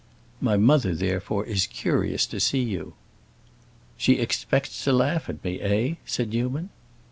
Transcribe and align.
My 0.41 0.57
mother, 0.57 0.95
therefore, 0.95 1.45
is 1.45 1.67
curious 1.67 2.25
to 2.25 2.39
see 2.39 2.63
you." 2.63 2.95
"She 3.97 4.13
expects 4.13 4.83
to 4.85 4.91
laugh 4.91 5.29
at 5.29 5.43
me, 5.43 5.61
eh?" 5.61 5.93
said 6.07 6.29
Newman. 6.31 6.71